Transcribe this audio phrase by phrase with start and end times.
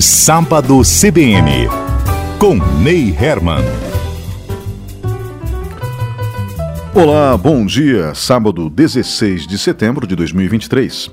[0.00, 1.68] Sábado CBN,
[2.38, 3.62] com Ney Herman.
[6.92, 8.12] Olá, bom dia.
[8.12, 11.10] Sábado 16 de setembro de 2023.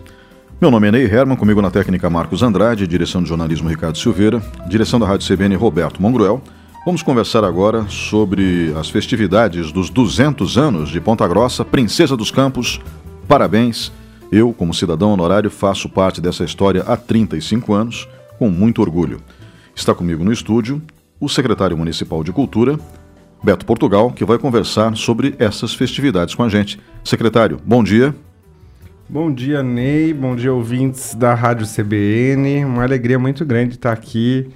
[0.60, 4.42] Meu nome é Ney Herman, comigo na técnica Marcos Andrade, direção de jornalismo Ricardo Silveira,
[4.68, 6.42] direção da Rádio CBN Roberto Mongruel.
[6.84, 12.82] Vamos conversar agora sobre as festividades dos 200 anos de Ponta Grossa, Princesa dos Campos.
[13.28, 13.92] Parabéns!
[14.32, 18.08] Eu, como cidadão honorário, faço parte dessa história há 35 anos,
[18.42, 19.22] com muito orgulho.
[19.76, 20.82] Está comigo no estúdio
[21.20, 22.76] o secretário municipal de Cultura,
[23.44, 26.80] Beto Portugal, que vai conversar sobre essas festividades com a gente.
[27.04, 28.16] Secretário, bom dia.
[29.08, 30.12] Bom dia, Ney.
[30.12, 32.66] Bom dia, ouvintes da Rádio CBN.
[32.66, 34.50] Uma alegria muito grande estar aqui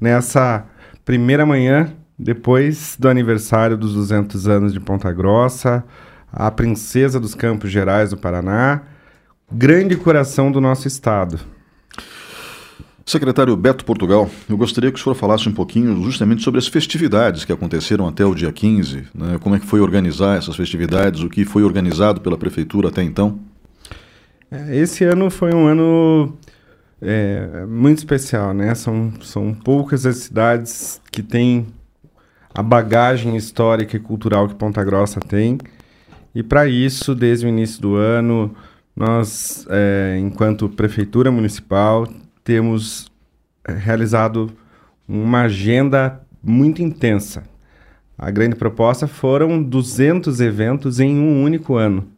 [0.00, 0.64] nessa
[1.04, 5.82] primeira manhã depois do aniversário dos 200 anos de Ponta Grossa,
[6.32, 8.82] a princesa dos Campos Gerais do Paraná
[9.50, 11.55] grande coração do nosso Estado.
[13.08, 17.44] Secretário Beto Portugal, eu gostaria que o senhor falasse um pouquinho justamente sobre as festividades
[17.44, 19.38] que aconteceram até o dia 15, né?
[19.40, 23.38] como é que foi organizar essas festividades, o que foi organizado pela Prefeitura até então.
[24.50, 26.36] É, esse ano foi um ano
[27.00, 28.74] é, muito especial, né?
[28.74, 31.68] São, são poucas as cidades que têm
[32.52, 35.58] a bagagem histórica e cultural que Ponta Grossa tem,
[36.34, 38.52] e para isso, desde o início do ano,
[38.96, 42.08] nós, é, enquanto prefeitura municipal,
[42.46, 43.10] temos
[43.66, 44.52] é, realizado
[45.06, 47.42] uma agenda muito intensa.
[48.16, 52.08] A grande proposta foram 200 eventos em um único ano.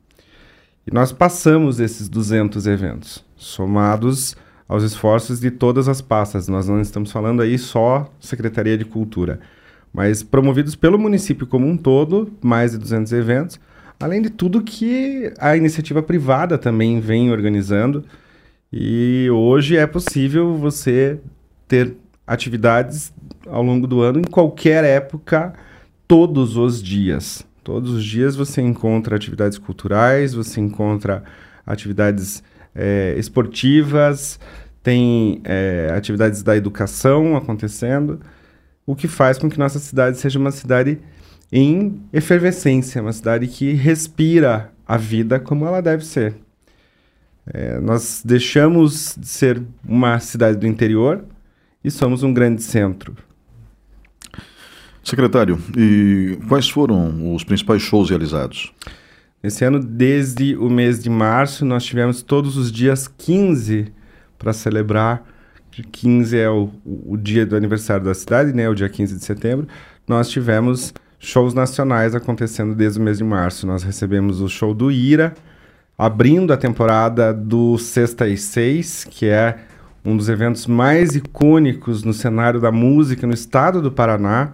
[0.87, 4.37] E nós passamos esses 200 eventos, somados
[4.69, 6.47] aos esforços de todas as pastas.
[6.47, 9.41] Nós não estamos falando aí só Secretaria de Cultura,
[9.93, 13.59] mas promovidos pelo município como um todo, mais de 200 eventos,
[14.01, 18.05] Além de tudo que a iniciativa privada também vem organizando.
[18.73, 21.19] E hoje é possível você
[21.67, 23.13] ter atividades
[23.47, 25.55] ao longo do ano, em qualquer época,
[26.07, 27.47] todos os dias.
[27.65, 31.25] Todos os dias você encontra atividades culturais, você encontra
[31.67, 32.43] atividades
[32.75, 34.39] é, esportivas,
[34.83, 38.21] tem é, atividades da educação acontecendo,
[38.87, 40.99] o que faz com que nossa cidade seja uma cidade
[41.51, 46.34] em efervescência, uma cidade que respira a vida como ela deve ser.
[47.53, 51.25] É, nós deixamos de ser uma cidade do interior
[51.82, 53.16] e somos um grande centro.
[55.03, 58.72] Secretário, e quais foram os principais shows realizados?
[59.42, 63.92] Esse ano, desde o mês de março, nós tivemos todos os dias 15
[64.38, 65.25] para celebrar.
[65.92, 68.69] 15 é o, o dia do aniversário da cidade, né?
[68.69, 69.69] O dia 15 de setembro.
[70.09, 73.66] Nós tivemos shows nacionais acontecendo desde o mês de março.
[73.66, 75.34] Nós recebemos o show do Ira,
[75.98, 79.59] abrindo a temporada do Sexta e Seis, que é
[80.04, 84.53] um dos eventos mais icônicos no cenário da música no estado do Paraná.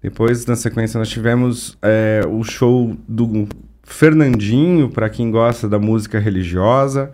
[0.00, 3.48] Depois, na sequência, nós tivemos é, o show do
[3.82, 7.10] Fernandinho, para quem gosta da música religiosa.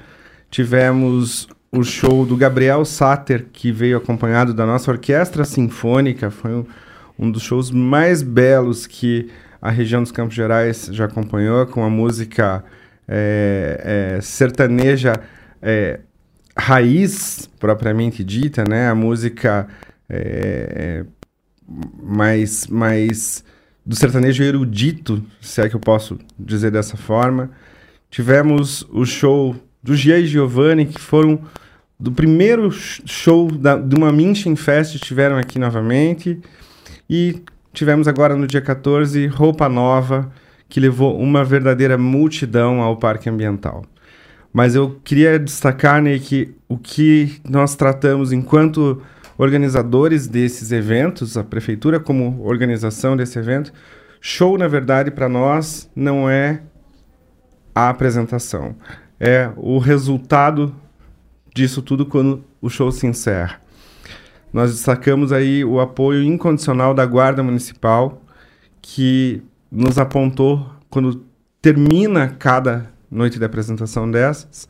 [0.51, 6.31] Tivemos o show do Gabriel Sater, que veio acompanhado da nossa orquestra sinfônica.
[6.31, 6.67] Foi um
[7.19, 11.91] um dos shows mais belos que a região dos Campos Gerais já acompanhou, com a
[11.91, 12.65] música
[13.09, 15.15] é, é, sertaneja
[15.61, 16.01] é,
[16.57, 18.89] raiz, propriamente dita, né?
[18.89, 19.67] A música
[20.09, 21.05] é, é,
[22.03, 23.45] mais, mais
[23.85, 27.51] do sertanejo erudito, se é que eu posso dizer dessa forma.
[28.11, 31.41] Tivemos o show do Gia e Giovanni, que foram
[31.99, 36.41] do primeiro show da, de uma Minchen Fest, estiveram aqui novamente.
[37.09, 40.33] E tivemos agora no dia 14 Roupa Nova,
[40.75, 43.85] que levou uma verdadeira multidão ao Parque Ambiental.
[44.53, 49.01] Mas eu queria destacar né, que o que nós tratamos enquanto
[49.39, 53.73] organizadores desses eventos, a prefeitura como organização desse evento,
[54.21, 56.61] show, na verdade, para nós não é
[57.73, 58.75] a apresentação,
[59.21, 60.75] é o resultado
[61.55, 63.61] disso tudo quando o show se encerra.
[64.53, 68.21] Nós destacamos aí o apoio incondicional da Guarda Municipal,
[68.83, 69.41] que
[69.75, 71.25] nos apontou quando
[71.61, 74.69] termina cada noite de apresentação dessas,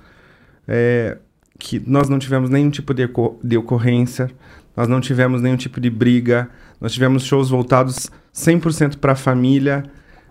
[0.66, 1.18] é,
[1.58, 3.08] que nós não tivemos nenhum tipo de,
[3.42, 4.30] de ocorrência,
[4.74, 6.48] nós não tivemos nenhum tipo de briga,
[6.80, 9.84] nós tivemos shows voltados 100% para a família,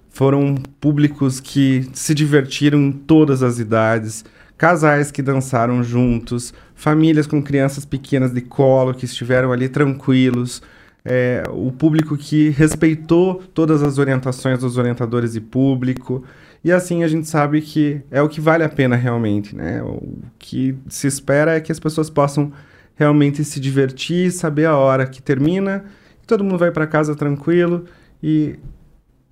[0.10, 4.26] foram públicos que se divertiram em todas as idades,
[4.58, 10.62] casais que dançaram juntos, famílias com crianças pequenas de colo que estiveram ali tranquilos,
[11.06, 16.24] é, o público que respeitou todas as orientações dos orientadores de público.
[16.64, 19.82] E assim a gente sabe que é o que vale a pena realmente, né?
[19.84, 22.52] O que se espera é que as pessoas possam
[22.96, 25.84] realmente se divertir, saber a hora que termina,
[26.26, 27.86] todo mundo vai para casa tranquilo
[28.22, 28.58] e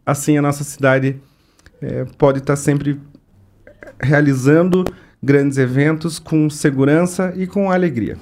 [0.06, 1.22] assim a nossa cidade
[1.82, 3.00] é, pode estar tá sempre
[4.02, 4.84] realizando
[5.22, 8.18] grandes eventos com segurança e com alegria.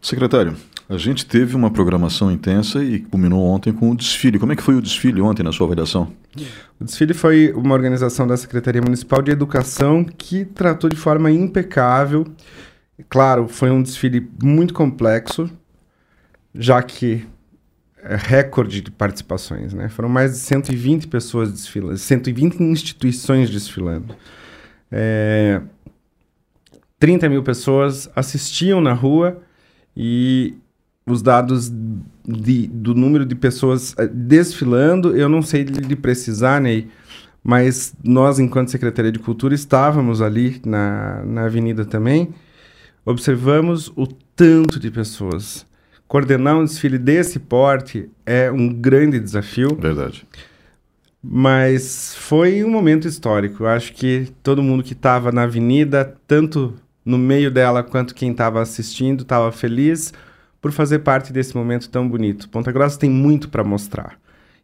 [0.00, 0.56] Secretário,
[0.88, 4.38] a gente teve uma programação intensa e culminou ontem com o desfile.
[4.38, 6.12] Como é que foi o desfile ontem, na sua avaliação?
[6.78, 12.24] O desfile foi uma organização da Secretaria Municipal de Educação que tratou de forma impecável.
[13.08, 15.50] Claro, foi um desfile muito complexo,
[16.54, 17.26] já que
[18.02, 19.88] é recorde de participações, né?
[19.88, 24.14] Foram mais de 120 pessoas desfilando, 120 instituições desfilando.
[24.92, 25.60] É,
[27.00, 29.42] 30 mil pessoas assistiam na rua
[29.96, 30.54] e
[31.08, 31.72] os dados
[32.24, 36.88] de, do número de pessoas eh, desfilando, eu não sei de precisar, Ney,
[37.44, 42.34] mas nós, enquanto Secretaria de Cultura, estávamos ali na, na avenida também,
[43.04, 45.64] observamos o tanto de pessoas.
[46.08, 49.76] Coordenar um desfile desse porte é um grande desafio.
[49.80, 50.26] Verdade.
[51.22, 53.62] Mas foi um momento histórico.
[53.62, 56.74] Eu acho que todo mundo que estava na avenida, tanto
[57.04, 60.12] no meio dela quanto quem estava assistindo, estava feliz
[60.60, 62.48] por fazer parte desse momento tão bonito.
[62.48, 64.18] Ponta Grossa tem muito para mostrar.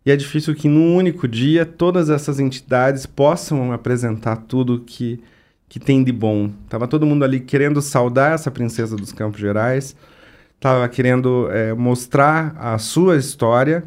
[0.04, 5.20] E é difícil que num único dia todas essas entidades possam apresentar tudo que,
[5.68, 6.50] que tem de bom.
[6.68, 9.94] Tava todo mundo ali querendo saudar essa princesa dos Campos Gerais,
[10.58, 13.84] tava querendo é, mostrar a sua história.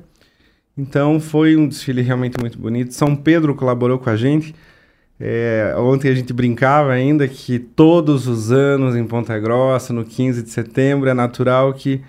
[0.78, 2.94] Então foi um desfile realmente muito bonito.
[2.94, 4.56] São Pedro colaborou com a gente.
[5.20, 10.44] É, ontem a gente brincava ainda que todos os anos em Ponta Grossa, no 15
[10.44, 12.02] de setembro, é natural que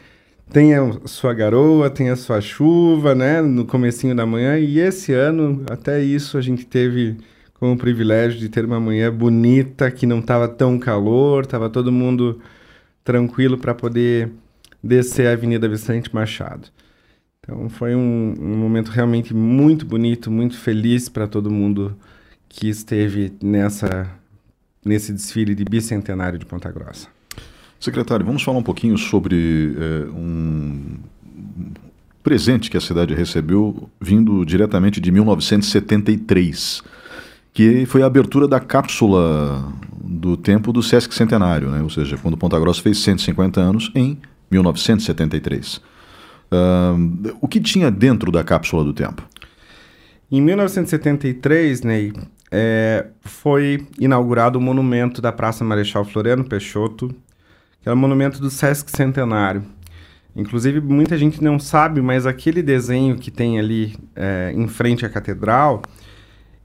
[0.50, 6.02] tenha sua garoa, tenha sua chuva, né, no comecinho da manhã, e esse ano, até
[6.02, 7.16] isso, a gente teve
[7.54, 11.92] como o privilégio de ter uma manhã bonita, que não estava tão calor, estava todo
[11.92, 12.40] mundo
[13.04, 14.30] tranquilo para poder
[14.82, 16.68] descer a Avenida Vicente Machado.
[17.40, 21.96] Então foi um, um momento realmente muito bonito, muito feliz para todo mundo
[22.48, 24.10] que esteve nessa,
[24.84, 27.08] nesse desfile de bicentenário de Ponta Grossa.
[27.78, 30.96] Secretário, vamos falar um pouquinho sobre é, um
[32.22, 36.82] presente que a cidade recebeu vindo diretamente de 1973,
[37.52, 39.72] que foi a abertura da cápsula
[40.02, 41.82] do tempo do Sesc Centenário, né?
[41.82, 44.18] ou seja, quando Ponta Grossa fez 150 anos em
[44.50, 45.76] 1973.
[45.76, 49.22] Uh, o que tinha dentro da cápsula do tempo?
[50.30, 52.12] Em 1973, Ney,
[52.50, 57.14] é, foi inaugurado o monumento da Praça Marechal Floriano Peixoto,
[57.80, 59.64] que é o monumento do Sesc Centenário.
[60.34, 65.08] Inclusive, muita gente não sabe, mas aquele desenho que tem ali é, em frente à
[65.08, 65.82] catedral,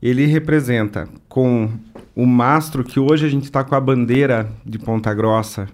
[0.02, 1.72] ele representa com
[2.16, 5.68] o mastro que hoje a gente está com a bandeira de Ponta Grossa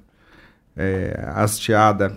[0.76, 2.16] é, hasteada.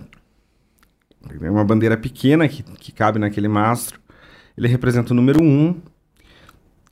[1.39, 3.99] Uma bandeira pequena que, que cabe naquele mastro.
[4.55, 5.81] Ele representa o número 1, um,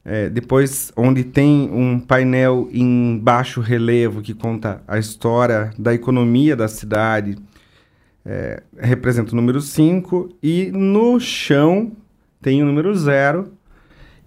[0.03, 6.55] é, depois, onde tem um painel em baixo relevo que conta a história da economia
[6.55, 7.37] da cidade,
[8.25, 10.29] é, representa o número 5.
[10.41, 11.91] E no chão
[12.41, 13.51] tem o número 0.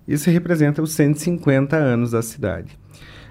[0.06, 2.78] Isso representa os 150 anos da cidade.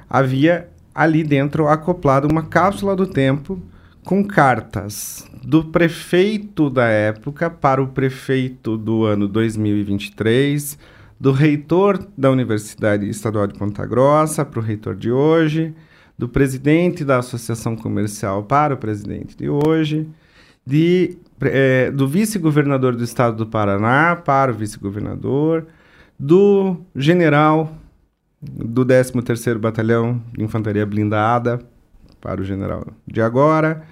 [0.09, 3.61] Havia ali dentro acoplado uma cápsula do tempo
[4.03, 10.77] com cartas do prefeito da época para o prefeito do ano 2023
[11.21, 15.71] do reitor da Universidade Estadual de Ponta Grossa para o reitor de hoje,
[16.18, 20.09] do presidente da Associação Comercial para o presidente de hoje,
[20.66, 25.68] de, é, do vice-governador do estado do Paraná para o vice-governador,
[26.18, 27.71] do general
[28.42, 31.59] do 13º Batalhão de Infantaria Blindada
[32.19, 33.83] para o general de agora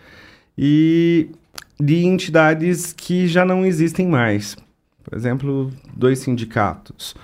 [0.57, 1.29] e
[1.79, 4.57] de entidades que já não existem mais.
[5.03, 7.15] Por exemplo, dois sindicatos.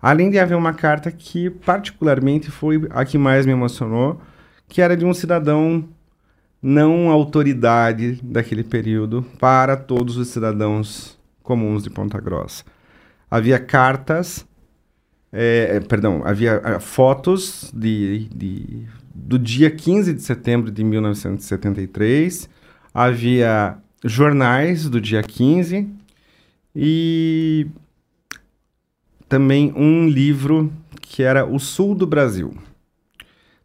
[0.00, 4.20] Além de haver uma carta que, particularmente, foi a que mais me emocionou,
[4.68, 5.88] que era de um cidadão
[6.62, 12.64] não autoridade daquele período para todos os cidadãos comuns de Ponta Grossa.
[13.30, 14.46] Havia cartas,
[15.32, 22.48] é, perdão, havia é, fotos de, de, do dia 15 de setembro de 1973,
[22.94, 25.88] havia jornais do dia 15,
[26.74, 27.66] e
[29.28, 32.54] também um livro que era O Sul do Brasil.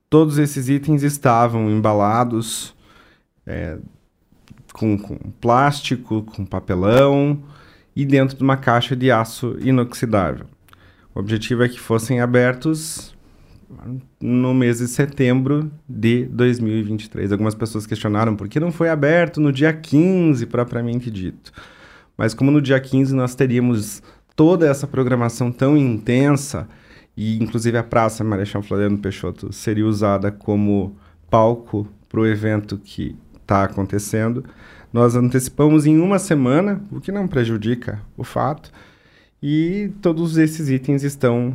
[0.10, 2.74] Todos esses itens estavam embalados
[3.46, 3.78] é,
[4.74, 7.44] com, com plástico, com papelão
[7.96, 10.46] e dentro de uma caixa de aço inoxidável.
[11.14, 13.16] O objetivo é que fossem abertos
[14.22, 17.32] no mês de setembro de 2023.
[17.32, 21.52] Algumas pessoas questionaram por que não foi aberto no dia 15, propriamente dito.
[22.18, 24.02] Mas como no dia 15 nós teríamos
[24.36, 26.68] toda essa programação tão intensa,
[27.16, 30.96] e inclusive a Praça Marechal Floriano Peixoto seria usada como
[31.30, 34.44] palco para o evento que está acontecendo,
[34.92, 38.72] nós antecipamos em uma semana, o que não prejudica o fato,
[39.42, 41.54] e todos esses itens estão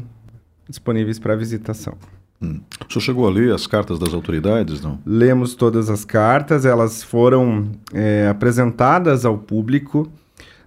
[0.68, 1.96] disponíveis para visitação.
[2.40, 2.60] Hum.
[2.88, 4.98] O senhor chegou a ler as cartas das autoridades, não?
[5.06, 10.10] Lemos todas as cartas, elas foram é, apresentadas ao público.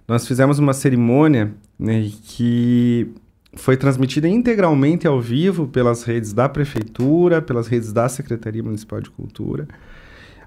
[0.06, 3.12] Nós fizemos uma cerimônia né, que
[3.54, 9.10] foi transmitida integralmente ao vivo pelas redes da Prefeitura, pelas redes da Secretaria Municipal de
[9.10, 9.66] Cultura.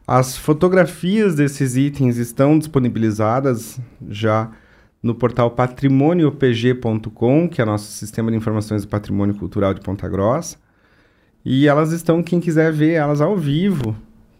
[0.08, 4.50] As fotografias desses itens estão disponibilizadas já
[5.02, 10.58] no portal patrimoniopg.com, que é nosso sistema de informações do patrimônio cultural de Ponta Grossa.
[11.44, 13.96] E elas estão, quem quiser ver elas ao vivo,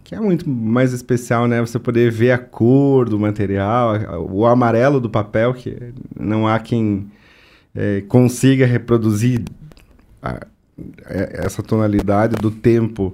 [0.10, 1.62] que é muito mais especial, né?
[1.62, 3.94] Você poder ver a cor do material,
[4.28, 7.12] o amarelo do papel, que não há quem
[7.76, 9.44] é, consiga reproduzir
[10.20, 10.48] a,
[11.06, 13.14] é, essa tonalidade do tempo.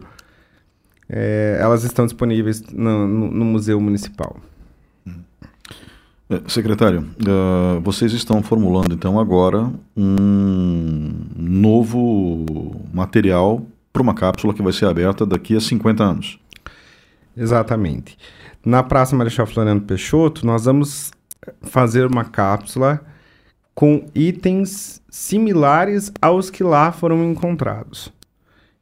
[1.10, 4.38] É, elas estão disponíveis no, no, no Museu Municipal.
[6.30, 12.46] É, secretário, uh, vocês estão formulando então agora um novo
[12.94, 16.40] material para uma cápsula que vai ser aberta daqui a 50 anos.
[17.36, 18.18] Exatamente.
[18.66, 21.12] Na Praça Marechal Floriano Peixoto, nós vamos
[21.62, 23.02] fazer uma cápsula
[23.74, 28.14] com itens similares aos que lá foram encontrados.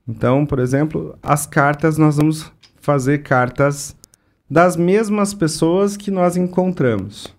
[0.07, 3.95] Então, por exemplo, as cartas, nós vamos fazer cartas
[4.50, 7.33] das mesmas pessoas que nós encontramos.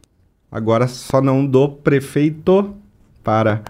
[0.51, 2.75] Agora só não do prefeito
[3.23, 3.63] para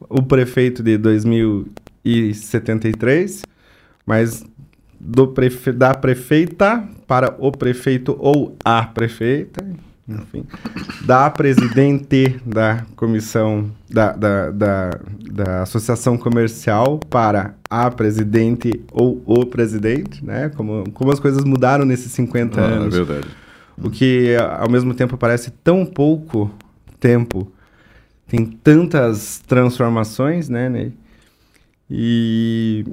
[0.00, 3.42] o prefeito de 2073,
[4.06, 4.42] mas
[5.00, 9.64] do prefe da prefeita para o prefeito ou a prefeita,
[10.08, 10.44] enfim,
[11.04, 14.90] da presidente da comissão da, da, da,
[15.30, 20.50] da, associação comercial para a presidente ou o presidente, né?
[20.56, 22.94] Como, como as coisas mudaram nesses 50 ah, é anos.
[22.94, 23.28] É verdade.
[23.82, 26.50] O que ao mesmo tempo parece tão pouco
[26.98, 27.52] tempo,
[28.26, 30.92] tem tantas transformações, né, Ney?
[31.90, 32.84] E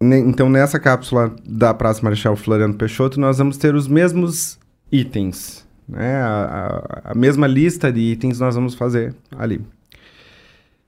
[0.00, 4.58] então nessa cápsula da Praça Marechal Floriano Peixoto nós vamos ter os mesmos
[4.92, 6.16] itens né?
[6.16, 9.60] A, a, a mesma lista de itens nós vamos fazer ali.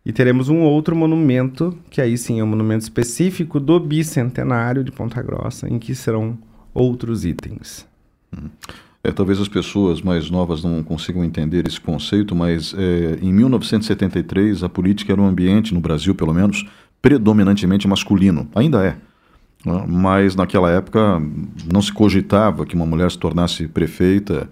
[0.05, 4.91] E teremos um outro monumento, que aí sim é um monumento específico do bicentenário de
[4.91, 6.39] Ponta Grossa, em que serão
[6.73, 7.87] outros itens.
[9.05, 14.63] É, talvez as pessoas mais novas não consigam entender esse conceito, mas é, em 1973
[14.63, 16.67] a política era um ambiente, no Brasil pelo menos,
[17.01, 18.49] predominantemente masculino.
[18.55, 18.97] Ainda é.
[19.65, 19.85] Né?
[19.87, 21.21] Mas naquela época
[21.71, 24.49] não se cogitava que uma mulher se tornasse prefeita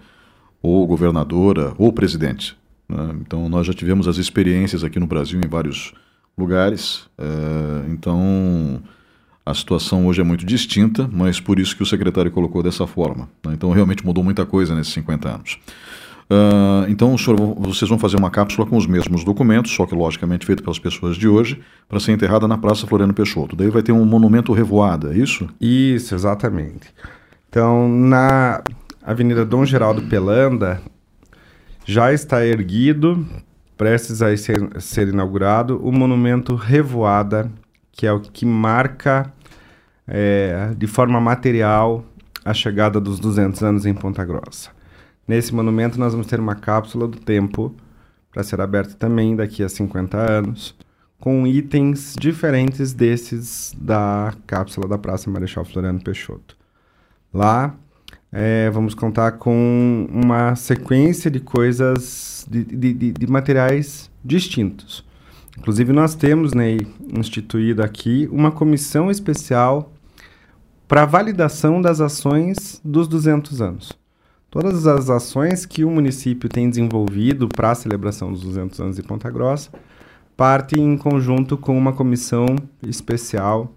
[0.61, 2.57] ou governadora, ou presidente.
[2.89, 3.15] Né?
[3.21, 5.93] Então, nós já tivemos as experiências aqui no Brasil em vários
[6.37, 7.07] lugares.
[7.17, 8.81] É, então,
[9.45, 13.29] a situação hoje é muito distinta, mas por isso que o secretário colocou dessa forma.
[13.45, 13.53] Né?
[13.53, 15.59] Então, realmente mudou muita coisa nesses 50 anos.
[16.89, 20.61] Então, senhor, vocês vão fazer uma cápsula com os mesmos documentos, só que logicamente feito
[20.61, 23.55] pelas pessoas de hoje, para ser enterrada na Praça Floriano Peixoto.
[23.55, 25.47] Daí vai ter um monumento revoada, é isso?
[25.59, 26.93] Isso, exatamente.
[27.49, 28.61] Então, na
[29.01, 30.81] Avenida Dom Geraldo Pelanda
[31.85, 33.25] já está erguido,
[33.77, 37.49] prestes a ser, ser inaugurado, o monumento Revoada,
[37.93, 39.31] que é o que marca
[40.05, 42.03] é, de forma material
[42.43, 44.76] a chegada dos 200 anos em Ponta Grossa.
[45.27, 47.75] Nesse monumento nós vamos ter uma cápsula do tempo
[48.31, 50.75] para ser aberta também daqui a 50 anos,
[51.19, 56.55] com itens diferentes desses da cápsula da Praça Marechal Floriano Peixoto.
[57.33, 57.75] Lá
[58.31, 65.03] é, vamos contar com uma sequência de coisas, de, de, de, de materiais distintos.
[65.57, 66.77] Inclusive, nós temos né,
[67.17, 69.91] instituído aqui uma comissão especial
[70.87, 74.06] para validação das ações dos 200 anos.
[74.49, 79.03] Todas as ações que o município tem desenvolvido para a celebração dos 200 anos de
[79.03, 79.69] Ponta Grossa
[80.37, 82.45] partem em conjunto com uma comissão
[82.81, 83.73] especial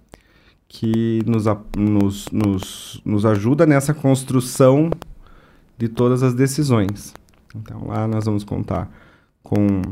[0.68, 1.46] que nos,
[1.76, 4.90] nos, nos, nos ajuda nessa construção
[5.76, 7.12] de todas as decisões.
[7.56, 8.88] Então lá nós vamos contar
[9.42, 9.82] com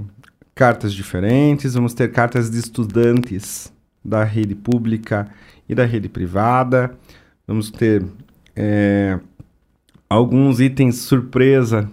[0.54, 3.72] cartas diferentes, vamos ter cartas de estudantes
[4.04, 5.28] da rede pública
[5.68, 6.96] e da rede privada,
[7.46, 8.04] vamos ter
[8.54, 9.18] é,
[10.08, 11.90] alguns itens surpresa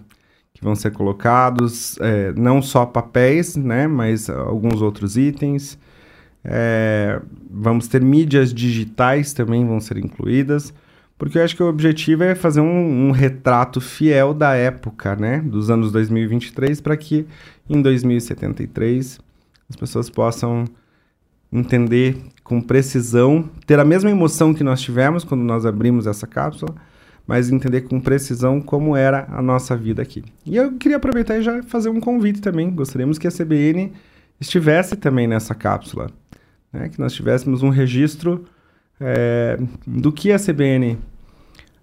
[0.54, 5.78] que vão ser colocados, é, não só papéis, né, mas alguns outros itens.
[6.44, 7.20] É,
[7.50, 10.74] vamos ter mídias digitais também vão ser incluídas,
[11.18, 15.40] porque eu acho que o objetivo é fazer um, um retrato fiel da época, né,
[15.40, 17.26] dos anos 2023, para que
[17.70, 19.20] em 2073
[19.70, 20.66] as pessoas possam
[21.52, 26.76] entender com precisão, ter a mesma emoção que nós tivemos quando nós abrimos essa cápsula,
[27.28, 30.24] mas entender com precisão como era a nossa vida aqui.
[30.46, 32.70] E eu queria aproveitar e já fazer um convite também.
[32.70, 33.94] Gostaríamos que a CBN
[34.40, 36.10] estivesse também nessa cápsula,
[36.72, 36.90] né?
[36.90, 38.46] que nós tivéssemos um registro
[39.00, 40.98] é, do que a CBN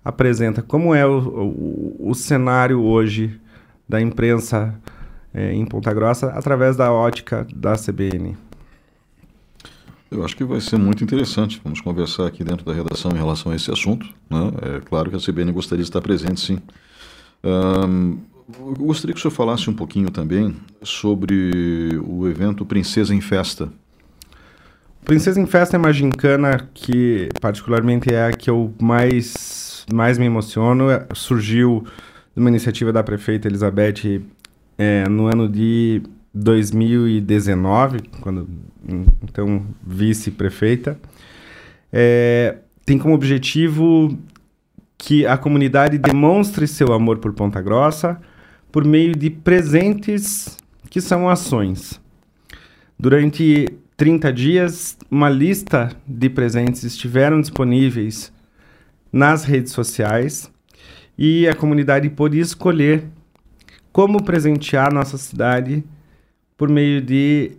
[0.05, 3.41] apresenta, como é o, o, o cenário hoje
[3.89, 4.75] da imprensa
[5.33, 8.37] é, em Ponta Grossa através da ótica da CBN.
[10.13, 11.59] Eu acho que vai ser muito interessante.
[11.65, 14.07] Vamos conversar aqui dentro da redação em relação a esse assunto.
[14.29, 14.53] Né?
[14.77, 16.59] É claro que a CBN gostaria de estar presente, sim.
[17.43, 18.19] Um,
[18.77, 23.73] gostaria que o senhor falasse um pouquinho também sobre o evento Princesa em Festa.
[25.03, 30.27] Princesa em Festa é uma gincana que, particularmente, é a que eu mais, mais me
[30.27, 30.91] emociono.
[30.91, 31.85] É, surgiu
[32.35, 34.23] de uma iniciativa da prefeita Elizabeth
[34.77, 36.03] é, no ano de
[36.35, 38.49] 2019, quando
[39.23, 40.99] então vice-prefeita,
[41.93, 44.19] é, tem como objetivo
[44.97, 48.21] que a comunidade demonstre seu amor por Ponta Grossa
[48.71, 50.57] por meio de presentes
[50.89, 52.01] que são ações.
[52.99, 58.33] Durante 30 dias, uma lista de presentes estiveram disponíveis
[59.13, 60.51] nas redes sociais
[61.19, 63.05] e a comunidade pôde escolher
[63.93, 65.85] como presentear nossa cidade
[66.63, 67.57] por meio de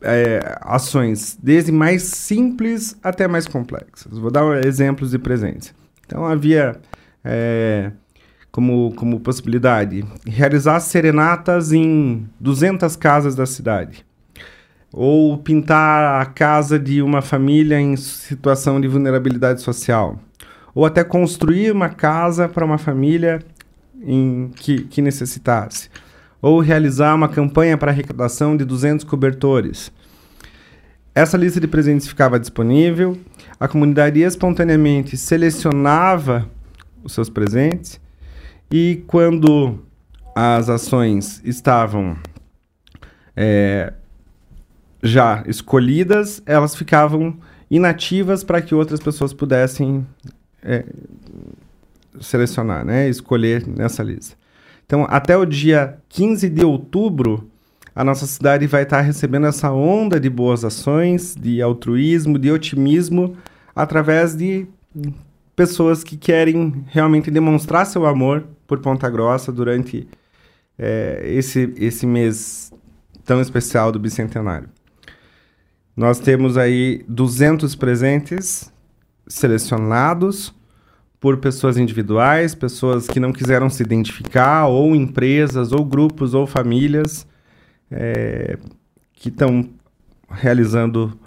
[0.00, 4.16] é, ações, desde mais simples até mais complexas.
[4.16, 5.74] Vou dar exemplos de presentes.
[6.06, 6.80] Então, havia
[7.22, 7.92] é,
[8.50, 14.02] como, como possibilidade realizar serenatas em 200 casas da cidade,
[14.90, 20.18] ou pintar a casa de uma família em situação de vulnerabilidade social,
[20.74, 23.40] ou até construir uma casa para uma família
[24.00, 25.90] em que, que necessitasse
[26.40, 29.92] ou realizar uma campanha para arrecadação de 200 cobertores.
[31.14, 33.18] Essa lista de presentes ficava disponível,
[33.58, 36.48] a comunidade espontaneamente selecionava
[37.02, 38.00] os seus presentes
[38.70, 39.80] e quando
[40.34, 42.16] as ações estavam
[43.34, 43.92] é,
[45.02, 47.36] já escolhidas, elas ficavam
[47.70, 50.06] inativas para que outras pessoas pudessem
[50.62, 50.84] é,
[52.20, 54.36] selecionar, né, escolher nessa lista.
[54.88, 57.50] Então, até o dia 15 de outubro,
[57.94, 63.36] a nossa cidade vai estar recebendo essa onda de boas ações, de altruísmo, de otimismo,
[63.76, 64.66] através de
[65.54, 70.08] pessoas que querem realmente demonstrar seu amor por Ponta Grossa durante
[70.78, 72.72] é, esse, esse mês
[73.26, 74.70] tão especial do bicentenário.
[75.94, 78.72] Nós temos aí 200 presentes
[79.26, 80.54] selecionados
[81.20, 87.26] por pessoas individuais, pessoas que não quiseram se identificar, ou empresas, ou grupos, ou famílias
[87.90, 88.58] é,
[89.12, 89.68] que estão
[90.30, 91.18] realizando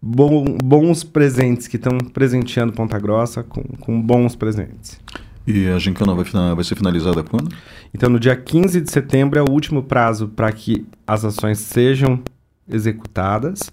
[0.00, 4.98] bom, bons presentes, que estão presenteando Ponta Grossa com, com bons presentes.
[5.46, 6.24] E a gincana vai,
[6.54, 7.54] vai ser finalizada quando?
[7.92, 12.22] Então, no dia 15 de setembro é o último prazo para que as ações sejam
[12.68, 13.70] executadas.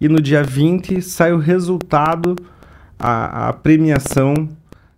[0.00, 2.36] E no dia 20 sai o resultado
[2.98, 4.48] a, a premiação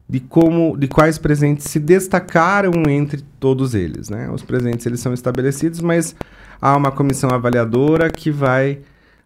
[0.08, 4.30] de como, de quais presentes se destacaram entre todos eles, né?
[4.30, 6.16] Os presentes eles são estabelecidos, mas
[6.60, 8.80] há uma comissão avaliadora que vai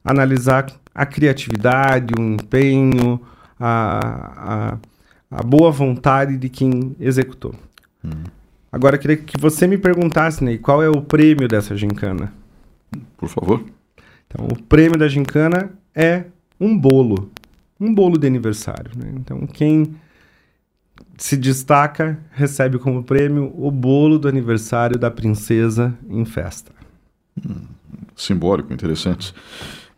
[0.04, 3.20] analisar a criatividade, o empenho,
[3.58, 4.78] a,
[5.30, 7.54] a, a boa vontade de quem executou.
[8.04, 8.24] Hum.
[8.72, 12.32] Agora, eu queria que você me perguntasse, Ney, qual é o prêmio dessa gincana?
[13.16, 13.62] Por favor.
[14.26, 16.24] Então, o prêmio da gincana é
[16.58, 17.30] um bolo
[17.82, 18.92] um bolo de aniversário.
[18.96, 19.12] Né?
[19.16, 19.94] Então, quem
[21.18, 26.70] se destaca recebe como prêmio o bolo do aniversário da princesa em festa.
[27.44, 27.62] Hum,
[28.14, 29.34] simbólico, interessante.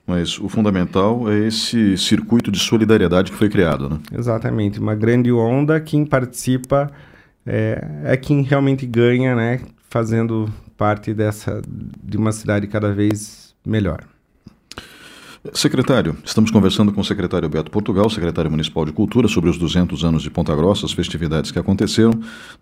[0.06, 3.98] Mas o fundamental é esse circuito de solidariedade que foi criado, né?
[4.12, 4.78] Exatamente.
[4.78, 6.90] Uma grande onda, quem participa
[7.46, 9.60] é, é quem realmente ganha, né?
[9.88, 11.62] Fazendo parte dessa
[12.02, 14.04] de uma cidade cada vez melhor.
[15.52, 20.02] Secretário, estamos conversando com o secretário Beto Portugal, secretário municipal de Cultura, sobre os 200
[20.02, 22.12] anos de Ponta Grossa, as festividades que aconteceram.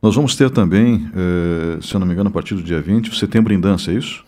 [0.02, 3.10] Nós vamos ter também, eh, se eu não me engano, a partir do dia 20,
[3.10, 4.24] o Setembro em Dança, é isso?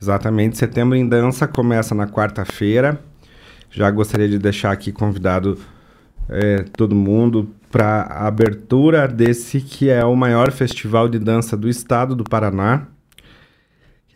[0.00, 3.02] Exatamente, Setembro em Dança começa na quarta-feira.
[3.68, 5.58] Já gostaria de deixar aqui convidado
[6.28, 11.68] eh, todo mundo para a abertura desse que é o maior festival de dança do
[11.68, 12.86] estado do Paraná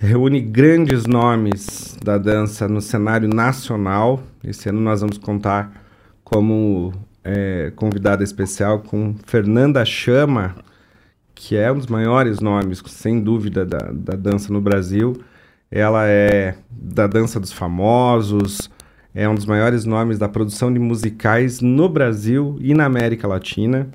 [0.02, 4.20] reúne grandes nomes da dança no cenário nacional.
[4.42, 5.80] Esse ano nós vamos contar
[6.24, 10.56] como é, convidada especial com Fernanda Chama,
[11.36, 15.22] que é um dos maiores nomes, sem dúvida, da, da dança no Brasil.
[15.70, 18.68] Ela é da dança dos famosos,
[19.14, 23.88] é um dos maiores nomes da produção de musicais no Brasil e na América Latina.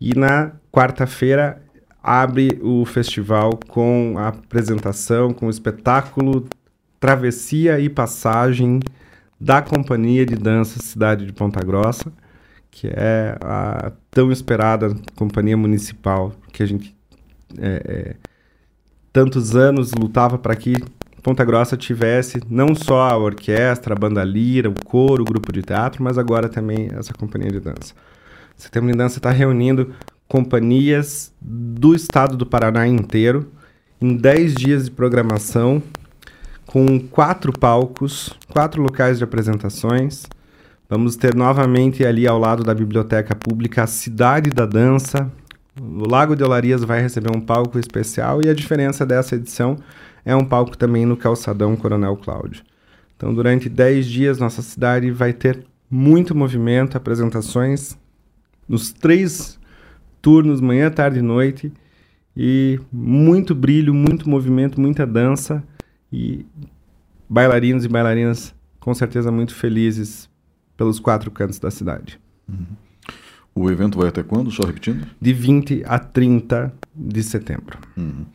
[0.00, 1.62] E na quarta-feira
[2.02, 6.46] abre o festival com a apresentação, com o espetáculo
[6.98, 8.80] Travessia e Passagem
[9.40, 12.12] da Companhia de Dança Cidade de Ponta Grossa,
[12.70, 16.94] que é a tão esperada companhia municipal que a gente
[17.58, 18.16] é, é,
[19.12, 20.76] tantos anos lutava para que
[21.22, 25.62] Ponta Grossa tivesse não só a orquestra, a banda lira, o coro, o grupo de
[25.62, 27.94] teatro, mas agora também essa companhia de dança.
[28.56, 29.94] Setembro de Dança está reunindo
[30.32, 33.52] companhias do estado do Paraná inteiro
[34.00, 35.82] em 10 dias de programação,
[36.64, 40.24] com quatro palcos, quatro locais de apresentações.
[40.88, 45.30] Vamos ter novamente ali ao lado da Biblioteca Pública a Cidade da Dança.
[45.78, 49.76] O Lago de Olarias vai receber um palco especial e a diferença dessa edição
[50.24, 52.62] é um palco também no Calçadão Coronel Cláudio.
[53.18, 57.98] Então, durante 10 dias, nossa cidade vai ter muito movimento, apresentações
[58.66, 59.60] nos três
[60.22, 61.72] turnos, manhã, tarde e noite,
[62.36, 65.62] e muito brilho, muito movimento, muita dança
[66.10, 66.46] e
[67.28, 70.30] bailarinos e bailarinas com certeza muito felizes
[70.76, 72.18] pelos quatro cantos da cidade.
[72.48, 72.64] Uhum.
[73.54, 75.06] O evento vai até quando, só repetindo?
[75.20, 77.78] De 20 a 30 de setembro.
[77.96, 78.26] Uhum.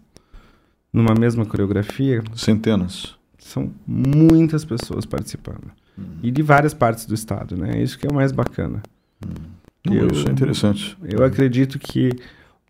[0.91, 2.23] numa mesma coreografia.
[2.35, 3.16] Centenas.
[3.47, 5.71] São muitas pessoas participando.
[5.97, 6.03] Hum.
[6.21, 7.81] E de várias partes do estado, né?
[7.81, 8.83] Isso que é o mais bacana.
[9.25, 9.29] Hum.
[9.89, 10.97] Eu, isso é interessante.
[11.01, 12.11] Eu acredito que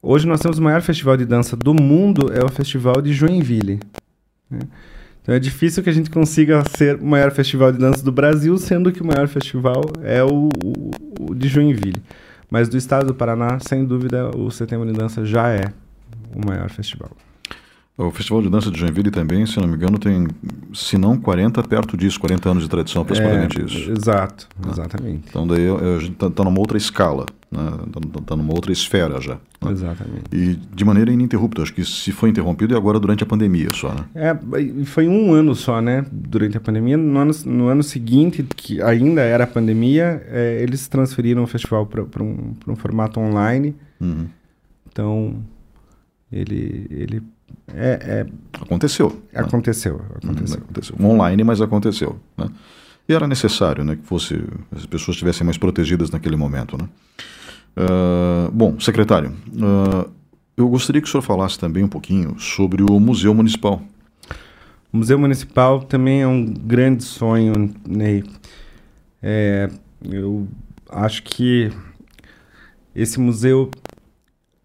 [0.02, 3.80] hoje nós temos o maior festival de dança do mundo, é o Festival de Joinville.
[4.50, 4.60] Né?
[5.24, 8.56] Então é difícil que a gente consiga ser o maior festival de dança do Brasil,
[8.60, 10.92] sendo que o maior festival é o, o,
[11.32, 12.04] o de Joinville.
[12.52, 15.74] Mas do estado do Paraná, sem dúvida, o Setembro de Dança já é
[16.34, 17.10] o maior festival.
[17.98, 20.28] O Festival de Dança de Joinville também, se não me engano, tem,
[20.72, 23.92] se não 40, perto disso, 40 anos de tradição, aproximadamente é, isso.
[23.92, 24.72] Exato, né?
[24.72, 25.24] exatamente.
[25.28, 27.60] Então daí a gente está tá numa outra escala, né?
[27.88, 29.40] Está tá, tá numa outra esfera já.
[29.60, 29.72] Né?
[29.72, 30.26] Exatamente.
[30.32, 33.92] E de maneira ininterrupta, acho que se foi interrompido é agora durante a pandemia só,
[33.92, 34.06] né?
[34.14, 36.06] É, foi um ano só, né?
[36.12, 36.98] Durante a pandemia.
[36.98, 41.88] No ano, no ano seguinte, que ainda era a pandemia, é, eles transferiram o festival
[41.88, 43.76] para um, um formato online.
[44.00, 44.28] Uhum.
[44.88, 45.36] Então,
[46.32, 47.24] ele, ele
[47.74, 48.26] é, é...
[48.62, 49.10] Aconteceu.
[49.10, 49.42] Né?
[49.42, 50.58] Aconteceu, aconteceu.
[50.60, 50.96] aconteceu.
[51.02, 52.20] Online, mas aconteceu.
[52.38, 52.50] Né?
[53.08, 54.36] E era necessário né, que fosse,
[54.76, 56.78] as pessoas estivessem mais protegidas naquele momento.
[56.78, 56.90] Né?
[57.78, 60.10] Uh, bom, secretário, uh,
[60.58, 63.82] eu gostaria que o senhor falasse também um pouquinho sobre o Museu Municipal.
[64.92, 68.24] O Museu Municipal também é um grande sonho, Ney.
[69.22, 69.70] É,
[70.04, 70.48] eu
[70.90, 71.72] acho que
[72.96, 73.70] esse museu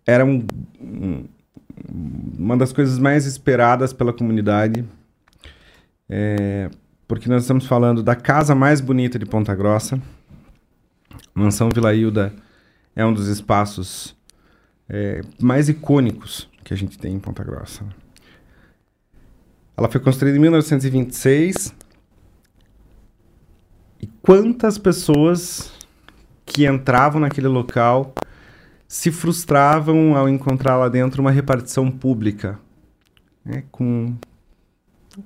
[0.07, 0.47] era um,
[0.81, 1.25] um,
[2.39, 4.85] uma das coisas mais esperadas pela comunidade,
[6.09, 6.71] é,
[7.07, 10.01] porque nós estamos falando da casa mais bonita de Ponta Grossa.
[11.35, 12.33] Mansão Vila Hilda
[12.97, 14.17] é um dos espaços
[14.89, 17.85] é, mais icônicos que a gente tem em Ponta Grossa.
[19.77, 21.75] Ela foi construída em 1926.
[24.01, 25.73] E quantas pessoas
[26.45, 28.15] que entravam naquele local
[28.93, 32.59] se frustravam ao encontrar lá dentro uma repartição pública,
[33.43, 34.15] né, com,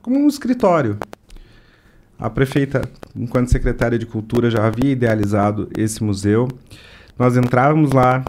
[0.00, 0.96] como um escritório.
[2.16, 6.46] A prefeita, enquanto secretária de Cultura, já havia idealizado esse museu.
[7.18, 8.24] Nós entrávamos lá,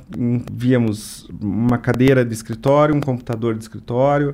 [0.51, 4.31] víamos uma cadeira de escritório, um computador de escritório,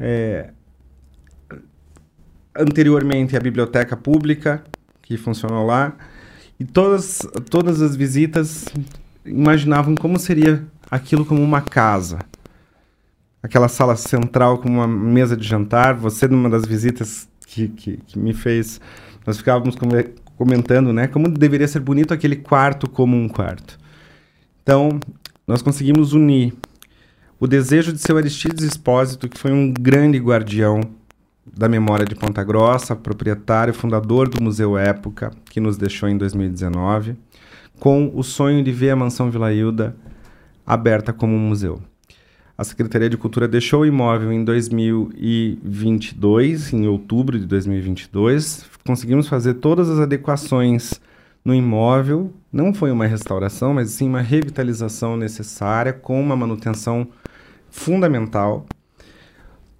[0.00, 0.50] é,
[2.58, 4.64] anteriormente a biblioteca pública
[5.00, 5.96] que funcionou lá
[6.58, 8.64] e todas todas as visitas
[9.30, 12.18] imaginavam como seria aquilo como uma casa.
[13.42, 18.18] Aquela sala central com uma mesa de jantar você numa das visitas que, que, que
[18.18, 18.80] me fez
[19.26, 19.76] nós ficávamos
[20.36, 23.78] comentando né como deveria ser bonito aquele quarto como um quarto.
[24.62, 25.00] Então
[25.46, 26.54] nós conseguimos unir
[27.40, 30.80] o desejo de seu Aristides Espósito, que foi um grande guardião
[31.46, 36.18] da memória de Ponta Grossa, proprietário e fundador do Museu Época, que nos deixou em
[36.18, 37.16] 2019,
[37.80, 39.96] com o sonho de ver a Mansão Vila Hilda
[40.66, 41.82] aberta como um museu.
[42.56, 48.66] A Secretaria de Cultura deixou o imóvel em 2022, em outubro de 2022.
[48.86, 51.00] Conseguimos fazer todas as adequações
[51.42, 52.30] no imóvel.
[52.52, 57.08] Não foi uma restauração, mas sim uma revitalização necessária, com uma manutenção
[57.70, 58.66] fundamental.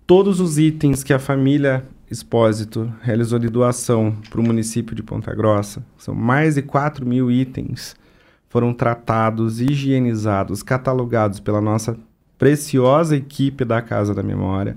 [0.07, 5.33] Todos os itens que a família Expósito realizou de doação para o município de Ponta
[5.33, 7.95] Grossa, são mais de 4 mil itens,
[8.49, 11.97] foram tratados, higienizados, catalogados pela nossa
[12.37, 14.77] preciosa equipe da Casa da Memória.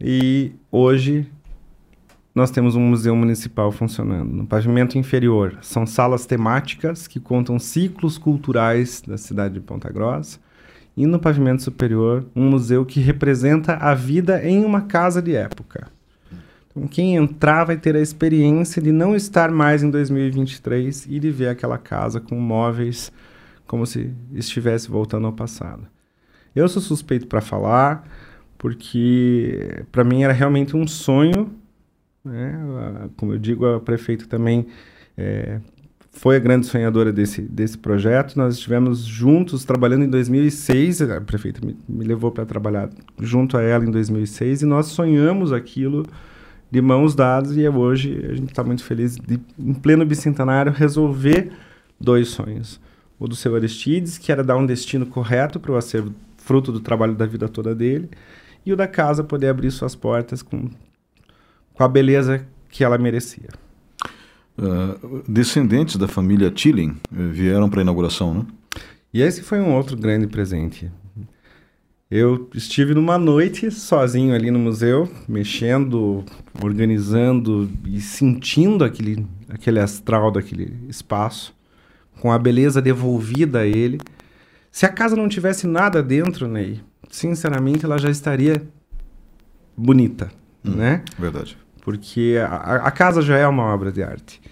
[0.00, 1.30] E hoje
[2.34, 4.32] nós temos um museu municipal funcionando.
[4.32, 10.40] No pavimento inferior são salas temáticas que contam ciclos culturais da cidade de Ponta Grossa
[10.96, 15.96] e no pavimento superior um museu que representa a vida em uma casa de época.
[16.86, 21.48] Quem entrar vai ter a experiência de não estar mais em 2023 e de ver
[21.48, 23.10] aquela casa com móveis
[23.66, 25.86] como se estivesse voltando ao passado.
[26.54, 28.08] Eu sou suspeito para falar,
[28.56, 31.50] porque para mim era realmente um sonho,
[32.24, 33.08] né?
[33.16, 34.66] como eu digo, a prefeita também
[35.16, 35.60] é,
[36.10, 38.36] foi a grande sonhadora desse, desse projeto.
[38.36, 41.02] Nós estivemos juntos trabalhando em 2006.
[41.02, 45.52] A prefeita me, me levou para trabalhar junto a ela em 2006 e nós sonhamos
[45.52, 46.04] aquilo
[46.70, 51.50] de mãos dadas e hoje a gente está muito feliz de, em pleno bicentenário, resolver
[51.98, 52.80] dois sonhos.
[53.18, 56.80] O do seu Aristides, que era dar um destino correto para o acervo, fruto do
[56.80, 58.08] trabalho da vida toda dele,
[58.64, 60.68] e o da casa poder abrir suas portas com,
[61.74, 63.48] com a beleza que ela merecia.
[64.58, 68.46] Uh, descendentes da família Tilling uh, vieram para a inauguração, né?
[69.12, 70.90] E esse foi um outro grande presente.
[72.10, 76.24] Eu estive numa noite sozinho ali no museu, mexendo,
[76.62, 81.54] organizando e sentindo aquele, aquele astral daquele espaço,
[82.20, 84.00] com a beleza devolvida a ele.
[84.70, 88.62] Se a casa não tivesse nada dentro, Ney, sinceramente ela já estaria
[89.76, 90.30] bonita,
[90.64, 91.02] hum, né?
[91.18, 94.42] Verdade porque a, a, casa já é uma obra de arte.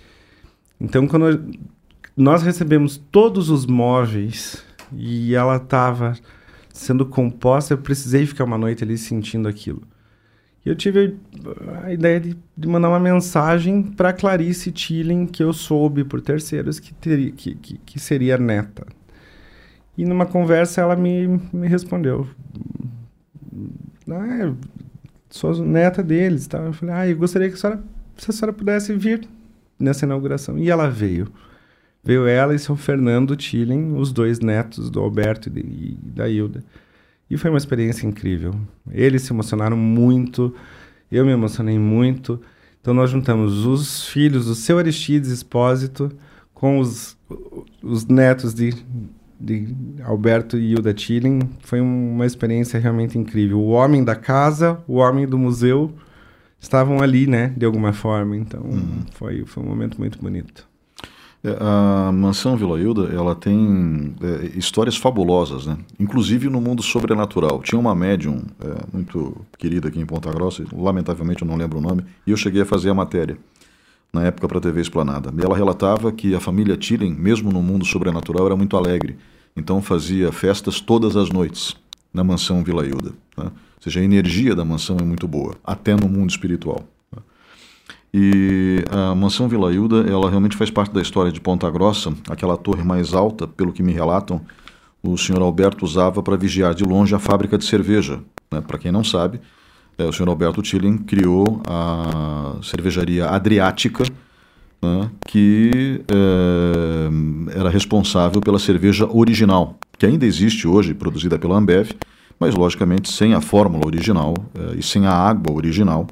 [0.80, 1.50] Então, quando
[2.16, 6.14] nós recebemos todos os móveis e ela estava
[6.76, 9.82] sendo composta, eu precisei ficar uma noite ali sentindo aquilo.
[10.64, 11.16] E eu tive
[11.82, 16.78] a ideia de, de mandar uma mensagem para Clarice Tilling, que eu soube por terceiros
[16.78, 18.84] que, teria, que, que, que seria neta.
[19.96, 22.26] E numa conversa ela me, me respondeu:
[24.10, 24.52] ah,
[25.30, 26.46] sou neta deles.
[26.46, 26.58] Tá?
[26.58, 27.82] Eu falei, ah, eu gostaria que a senhora,
[28.16, 29.26] se a senhora pudesse vir
[29.78, 30.58] nessa inauguração.
[30.58, 31.28] E ela veio.
[32.06, 36.62] Veio ela e seu Fernando Tilling, os dois netos do Alberto e da Hilda.
[37.28, 38.54] E foi uma experiência incrível.
[38.90, 40.54] Eles se emocionaram muito,
[41.10, 42.40] eu me emocionei muito.
[42.80, 46.12] Então nós juntamos os filhos do seu Aristides Espósito
[46.54, 47.16] com os,
[47.82, 48.72] os netos de
[49.38, 49.68] de
[50.02, 53.60] Alberto e Hilda Tilling foi uma experiência realmente incrível.
[53.60, 55.92] O homem da casa, o homem do museu
[56.58, 58.36] estavam ali, né, de alguma forma.
[58.36, 59.02] Então uhum.
[59.12, 60.65] foi, foi um momento muito bonito.
[61.46, 65.78] É, a mansão Vila Hilda, ela tem é, histórias fabulosas, né?
[66.00, 67.62] Inclusive no mundo sobrenatural.
[67.62, 71.80] Tinha uma médium é, muito querida aqui em Ponta Grossa, lamentavelmente eu não lembro o
[71.80, 73.38] nome, e eu cheguei a fazer a matéria
[74.12, 75.32] na época para a TV Esplanada.
[75.36, 79.16] E ela relatava que a família Tilling, mesmo no mundo sobrenatural, era muito alegre.
[79.56, 81.76] Então fazia festas todas as noites
[82.12, 83.12] na mansão Vila Hilda.
[83.36, 83.44] Né?
[83.44, 86.82] Ou seja, a energia da mansão é muito boa, até no mundo espiritual.
[88.18, 92.56] E a mansão Vila Hilda, ela realmente faz parte da história de Ponta Grossa, aquela
[92.56, 94.40] torre mais alta, pelo que me relatam,
[95.02, 98.20] o senhor Alberto usava para vigiar de longe a fábrica de cerveja.
[98.50, 98.62] Né?
[98.62, 99.38] Para quem não sabe,
[99.98, 104.04] é, o senhor Alberto Tilling criou a cervejaria Adriática,
[104.80, 111.90] né, que é, era responsável pela cerveja original, que ainda existe hoje, produzida pela Ambev,
[112.40, 116.06] mas logicamente sem a fórmula original é, e sem a água original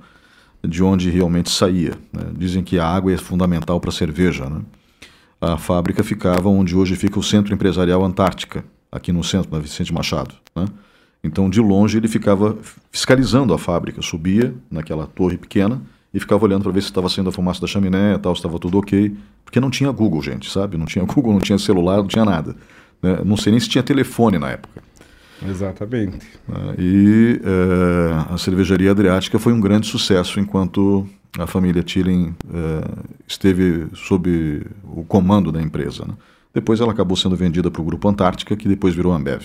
[0.66, 1.92] de onde realmente saía.
[2.12, 2.22] Né?
[2.37, 4.48] Dizem que a água é fundamental para a cerveja.
[4.48, 4.61] Né?
[5.40, 9.92] A fábrica ficava onde hoje fica o Centro Empresarial Antártica, aqui no centro, na Vicente
[9.92, 10.35] Machado.
[10.55, 10.66] Né?
[11.22, 12.57] Então, de longe, ele ficava
[12.90, 15.81] fiscalizando a fábrica, subia naquela torre pequena
[16.12, 18.59] e ficava olhando para ver se estava saindo a fumaça da chaminé, tal, se estava
[18.59, 20.77] tudo ok, porque não tinha Google, gente, sabe?
[20.77, 22.55] Não tinha Google, não tinha celular, não tinha nada.
[23.03, 23.20] Né?
[23.24, 24.83] Não sei nem se tinha telefone na época.
[25.42, 26.27] Exatamente.
[26.47, 26.75] Né?
[26.79, 32.85] E é, a cervejaria Adriática foi um grande sucesso enquanto a família Tilling é,
[33.27, 36.05] esteve sob o comando da empresa.
[36.07, 36.14] Né?
[36.53, 39.42] Depois ela acabou sendo vendida para o Grupo Antártica, que depois virou Ambev.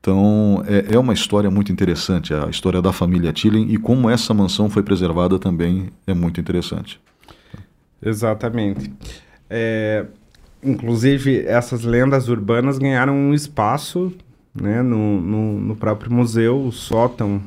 [0.00, 4.34] Então é, é, uma história muito interessante, a história da família Tilling e como essa
[4.34, 7.00] mansão foi preservada também é muito interessante.
[8.04, 8.92] Exatamente.
[9.48, 10.06] É,
[10.60, 14.12] inclusive, essas lendas urbanas ganharam um espaço
[14.54, 17.42] né, no, no, no próprio museu, o sótão,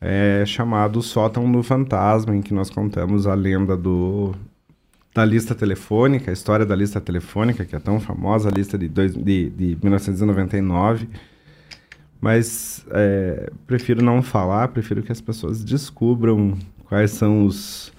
[0.00, 4.34] é, chamado Sótão do Fantasma, em que nós contamos a lenda do,
[5.14, 8.88] da lista telefônica, a história da lista telefônica, que é tão famosa, a lista de,
[8.88, 11.08] dois, de, de 1999.
[12.20, 17.92] Mas é, prefiro não falar, prefiro que as pessoas descubram quais são os,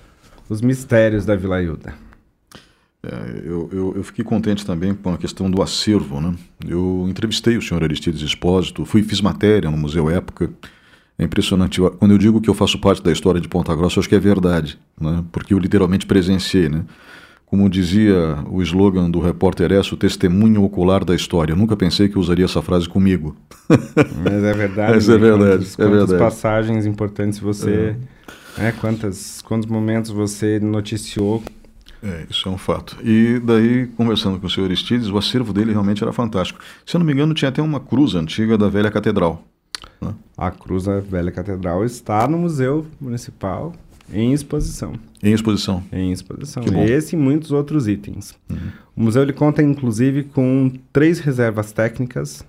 [0.49, 1.93] os mistérios da Vila Ilda.
[3.01, 6.19] É, eu, eu, eu, fiquei contente também com a questão do acervo.
[6.19, 6.35] Né?
[6.67, 10.49] Eu entrevistei o senhor Aristides Espósito, fui, fiz matéria no Museu Época.
[11.17, 11.81] É impressionante.
[11.97, 14.15] Quando eu digo que eu faço parte da história de Ponta Grossa, eu acho que
[14.15, 15.23] é verdade, né?
[15.31, 16.69] porque eu literalmente presenciei.
[16.69, 16.85] Né?
[17.45, 21.53] Como dizia o slogan do repórter S, o testemunho ocular da história.
[21.53, 23.35] Eu nunca pensei que usaria essa frase comigo.
[23.67, 24.93] Mas é verdade.
[24.93, 25.17] Mas é né?
[25.17, 25.65] verdade.
[25.65, 26.19] Quantas, é quantas verdade.
[26.19, 27.95] passagens importantes você.
[28.57, 28.61] É.
[28.61, 28.71] Né?
[28.79, 31.43] Quantas, quantos momentos você noticiou
[32.03, 32.97] é, isso é um fato.
[33.03, 36.59] E daí, conversando com o senhor Aristides, o acervo dele realmente era fantástico.
[36.85, 39.43] Se eu não me engano, tinha até uma cruz antiga da velha catedral.
[40.01, 40.13] Né?
[40.37, 43.73] A cruz da velha catedral está no Museu Municipal
[44.11, 44.93] em exposição.
[45.21, 45.83] Em exposição?
[45.91, 46.63] Em exposição.
[46.83, 48.33] Esse e muitos outros itens.
[48.49, 48.57] Uhum.
[48.95, 52.43] O museu ele conta, inclusive, com três reservas técnicas,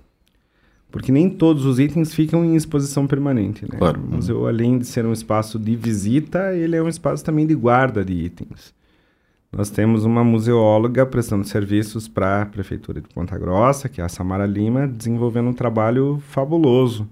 [0.89, 3.63] porque nem todos os itens ficam em exposição permanente.
[3.63, 3.77] Né?
[3.77, 4.01] Claro.
[4.01, 7.53] O museu, além de ser um espaço de visita, ele é um espaço também de
[7.53, 8.73] guarda de itens.
[9.51, 14.07] Nós temos uma museóloga prestando serviços para a Prefeitura de Ponta Grossa, que é a
[14.07, 17.05] Samara Lima, desenvolvendo um trabalho fabuloso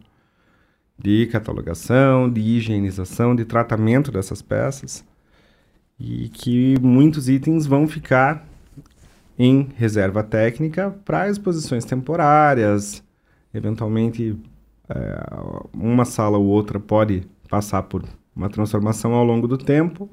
[0.97, 5.04] de catalogação, de higienização, de tratamento dessas peças.
[5.99, 8.47] E que muitos itens vão ficar
[9.38, 13.04] em reserva técnica para exposições temporárias.
[13.54, 14.38] Eventualmente,
[14.88, 15.23] é,
[15.73, 20.10] uma sala ou outra pode passar por uma transformação ao longo do tempo.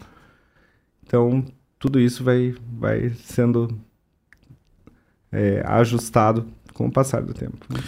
[1.04, 1.44] Então,
[1.78, 3.68] tudo isso vai, vai sendo
[5.30, 7.66] é, ajustado com o passar do tempo.
[7.68, 7.80] Né?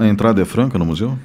[0.00, 1.18] A entrada é franca no museu?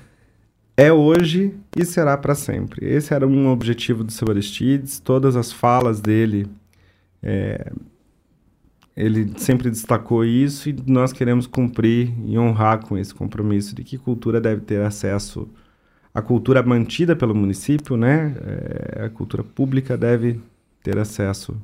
[0.78, 2.86] É hoje e será para sempre.
[2.86, 5.00] Esse era um objetivo do seu Aristides.
[5.00, 6.48] Todas as falas dele,
[7.24, 7.72] é,
[8.96, 13.98] ele sempre destacou isso e nós queremos cumprir e honrar com esse compromisso de que
[13.98, 15.48] cultura deve ter acesso
[16.14, 18.36] a cultura mantida pelo município, né?
[18.46, 20.40] É, a cultura pública deve
[20.82, 21.58] ter acesso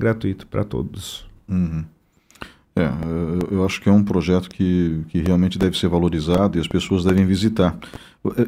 [0.00, 1.28] gratuito para todos.
[1.48, 1.84] Uhum.
[2.74, 2.88] É,
[3.50, 7.04] eu acho que é um projeto que, que realmente deve ser valorizado e as pessoas
[7.04, 7.76] devem visitar.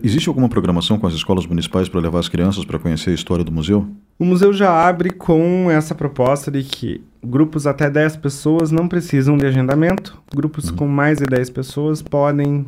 [0.03, 3.45] Existe alguma programação com as escolas municipais para levar as crianças para conhecer a história
[3.45, 3.87] do museu?
[4.19, 9.37] O museu já abre com essa proposta de que grupos até 10 pessoas não precisam
[9.37, 10.19] de agendamento.
[10.35, 10.77] Grupos uhum.
[10.77, 12.67] com mais de 10 pessoas podem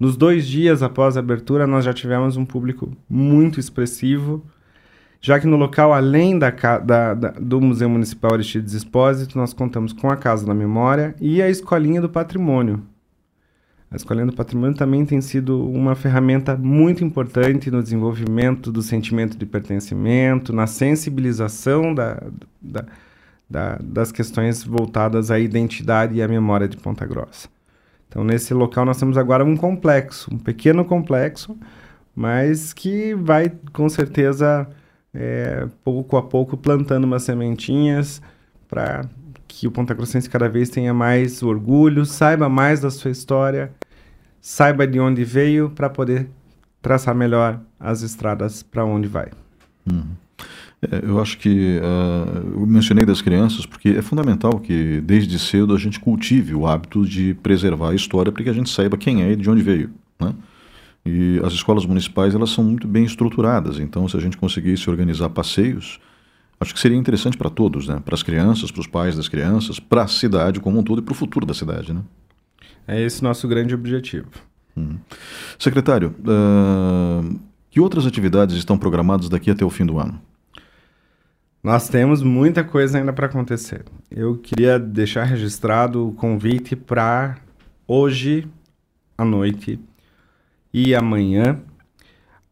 [0.00, 4.42] Nos dois dias após a abertura, nós já tivemos um público muito expressivo,
[5.20, 9.92] já que no local, além da, da, da, do Museu Municipal Aristides Expósito, nós contamos
[9.92, 12.82] com a Casa da Memória e a Escolinha do Patrimônio,
[13.94, 19.46] a Escolinha Patrimônio também tem sido uma ferramenta muito importante no desenvolvimento do sentimento de
[19.46, 22.20] pertencimento, na sensibilização da,
[22.60, 22.84] da,
[23.48, 27.48] da, das questões voltadas à identidade e à memória de Ponta Grossa.
[28.08, 31.56] Então, nesse local, nós temos agora um complexo, um pequeno complexo,
[32.16, 34.68] mas que vai, com certeza,
[35.14, 38.20] é, pouco a pouco, plantando umas sementinhas
[38.66, 39.02] para
[39.46, 43.70] que o Ponta Grossense cada vez tenha mais orgulho, saiba mais da sua história
[44.46, 46.28] saiba de onde veio para poder
[46.82, 49.30] traçar melhor as estradas para onde vai.
[49.90, 50.04] Uhum.
[50.82, 55.74] É, eu acho que uh, eu mencionei das crianças porque é fundamental que desde cedo
[55.74, 59.22] a gente cultive o hábito de preservar a história para que a gente saiba quem
[59.22, 59.90] é e de onde veio.
[60.20, 60.34] Né?
[61.06, 65.30] E as escolas municipais elas são muito bem estruturadas, então se a gente conseguisse organizar
[65.30, 65.98] passeios,
[66.60, 67.98] acho que seria interessante para todos, né?
[68.04, 71.02] para as crianças, para os pais das crianças, para a cidade como um todo e
[71.02, 71.94] para o futuro da cidade.
[71.94, 72.02] Né?
[72.86, 74.28] É esse nosso grande objetivo.
[74.76, 74.96] Hum.
[75.58, 80.20] Secretário, uh, que outras atividades estão programadas daqui até o fim do ano?
[81.62, 83.84] Nós temos muita coisa ainda para acontecer.
[84.10, 87.36] Eu queria deixar registrado o convite para
[87.88, 88.46] hoje
[89.16, 89.80] à noite
[90.72, 91.60] e amanhã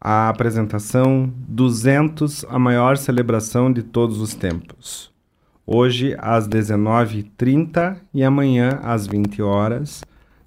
[0.00, 5.12] a apresentação 200, a maior celebração de todos os tempos.
[5.66, 10.02] Hoje às 19h30 e amanhã às 20 horas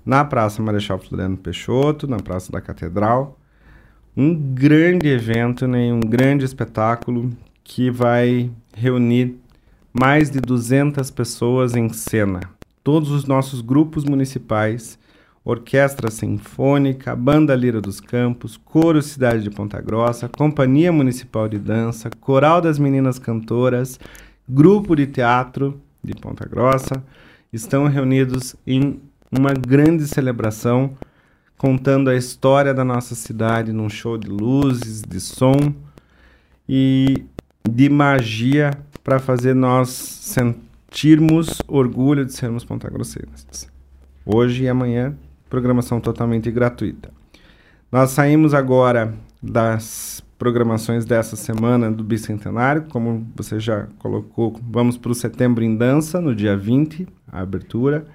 [0.05, 3.39] na Praça Marechal Floriano Peixoto, na Praça da Catedral.
[4.15, 5.91] Um grande evento, né?
[5.91, 7.31] um grande espetáculo
[7.63, 9.35] que vai reunir
[9.91, 12.41] mais de 200 pessoas em cena.
[12.83, 14.99] Todos os nossos grupos municipais,
[15.43, 22.09] Orquestra Sinfônica, Banda Lira dos Campos, Coro Cidade de Ponta Grossa, Companhia Municipal de Dança,
[22.19, 23.99] Coral das Meninas Cantoras,
[24.47, 27.03] Grupo de Teatro de Ponta Grossa,
[27.51, 28.99] estão reunidos em
[29.37, 30.95] uma grande celebração
[31.57, 35.73] contando a história da nossa cidade num show de luzes, de som
[36.67, 37.25] e
[37.69, 38.71] de magia
[39.03, 43.69] para fazer nós sentirmos orgulho de sermos pontagrossenses.
[44.25, 45.15] Hoje e amanhã,
[45.49, 47.11] programação totalmente gratuita.
[47.91, 55.11] Nós saímos agora das programações dessa semana do Bicentenário, como você já colocou, vamos para
[55.11, 58.05] o Setembro em Dança, no dia 20, a abertura.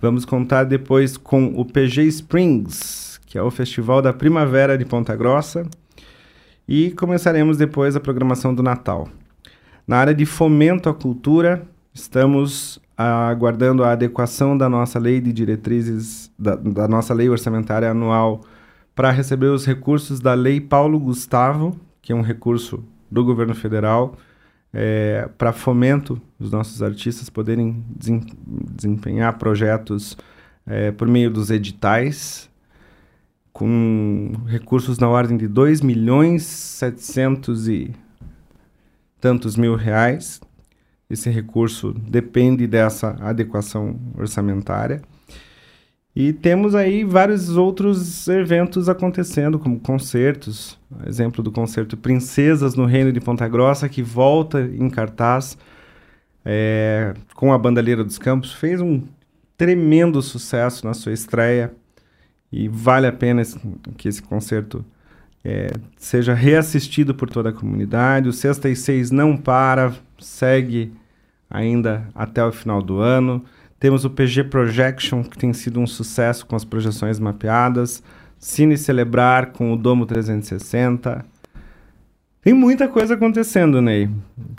[0.00, 5.16] Vamos contar depois com o PG Springs, que é o Festival da Primavera de Ponta
[5.16, 5.66] Grossa,
[6.68, 9.08] e começaremos depois a programação do Natal.
[9.86, 16.30] Na área de fomento à cultura, estamos aguardando a adequação da nossa lei de diretrizes,
[16.38, 18.42] da, da nossa lei orçamentária anual,
[18.94, 24.16] para receber os recursos da Lei Paulo Gustavo, que é um recurso do governo federal,
[24.78, 30.18] é, para fomento dos nossos artistas poderem desempenhar projetos
[30.66, 32.50] é, por meio dos editais
[33.54, 37.90] com recursos na ordem de 2 milhões 700 e
[39.18, 40.42] tantos mil reais.
[41.08, 45.00] Esse recurso depende dessa adequação orçamentária.
[46.18, 50.80] E temos aí vários outros eventos acontecendo, como concertos.
[51.06, 55.58] Exemplo do concerto Princesas no Reino de Ponta Grossa, que volta em cartaz
[56.42, 58.54] é, com a Bandalheira dos Campos.
[58.54, 59.02] Fez um
[59.58, 61.74] tremendo sucesso na sua estreia
[62.50, 63.42] e vale a pena
[63.98, 64.82] que esse concerto
[65.44, 68.30] é, seja reassistido por toda a comunidade.
[68.30, 70.94] O Sexta e Seis não para, segue
[71.50, 73.44] ainda até o final do ano.
[73.78, 78.02] Temos o PG Projection, que tem sido um sucesso com as projeções mapeadas.
[78.38, 81.24] Cine Celebrar com o Domo 360.
[82.40, 84.08] Tem muita coisa acontecendo, Ney.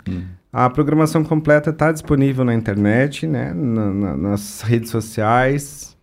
[0.08, 0.24] Hum.
[0.52, 3.52] A programação completa está disponível na internet, né?
[3.52, 5.96] Na, na, nas redes sociais.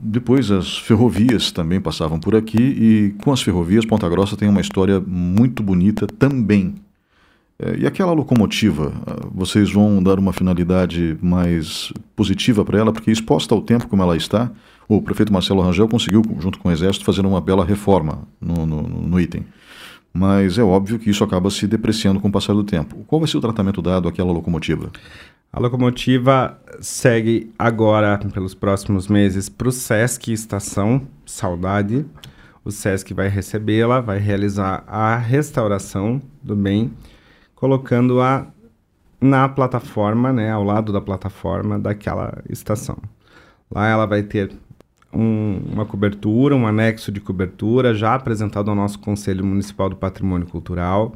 [0.00, 4.60] Depois as ferrovias também passavam por aqui e com as ferrovias Ponta Grossa tem uma
[4.60, 6.74] história muito bonita também.
[7.60, 13.12] Uh, e aquela locomotiva, uh, vocês vão dar uma finalidade mais positiva para ela, porque
[13.12, 14.50] exposta ao tempo como ela está,
[14.88, 18.82] o prefeito Marcelo Rangel conseguiu, junto com o Exército, fazer uma bela reforma no, no,
[18.82, 19.44] no item
[20.16, 23.04] mas é óbvio que isso acaba se depreciando com o passar do tempo.
[23.08, 24.92] Qual vai ser o tratamento dado àquela locomotiva?
[25.54, 32.04] A locomotiva segue agora, pelos próximos meses, para o Sesc Estação Saudade.
[32.64, 36.90] O Sesc vai recebê-la, vai realizar a restauração do bem,
[37.54, 38.48] colocando-a
[39.20, 42.98] na plataforma, né, ao lado da plataforma daquela estação.
[43.70, 44.50] Lá ela vai ter
[45.12, 50.48] um, uma cobertura, um anexo de cobertura já apresentado ao nosso Conselho Municipal do Patrimônio
[50.48, 51.14] Cultural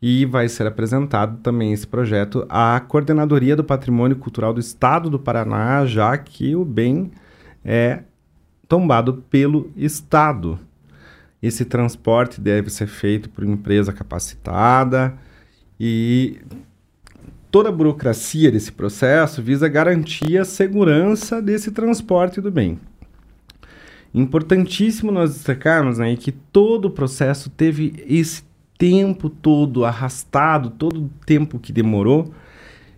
[0.00, 5.18] e vai ser apresentado também esse projeto à Coordenadoria do Patrimônio Cultural do Estado do
[5.18, 7.10] Paraná, já que o bem
[7.64, 8.00] é
[8.68, 10.58] tombado pelo Estado.
[11.42, 15.14] Esse transporte deve ser feito por empresa capacitada
[15.78, 16.40] e
[17.50, 22.78] toda a burocracia desse processo visa garantir a segurança desse transporte do bem.
[24.12, 28.42] Importantíssimo nós destacarmos né, que todo o processo teve esse
[28.78, 32.32] tempo todo arrastado, todo o tempo que demorou,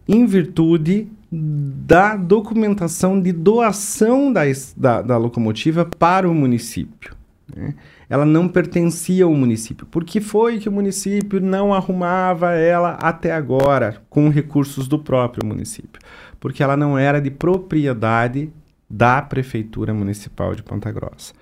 [0.08, 4.42] em virtude da documentação de doação da,
[4.76, 7.14] da, da locomotiva para o município.
[7.54, 7.74] Né?
[8.08, 9.86] Ela não pertencia ao município.
[9.86, 15.46] Por que foi que o município não arrumava ela até agora com recursos do próprio
[15.46, 16.00] município?
[16.38, 18.50] Porque ela não era de propriedade
[18.88, 21.34] da Prefeitura Municipal de Ponta Grossa.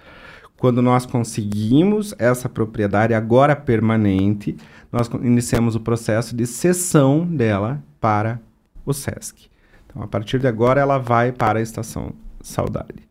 [0.65, 4.57] Quando nós conseguimos essa propriedade agora permanente,
[4.91, 8.41] nós iniciamos o processo de cessão dela para
[8.87, 9.51] o SESC.
[9.87, 13.07] Então, a partir de agora, ela vai para a Estação Saudade.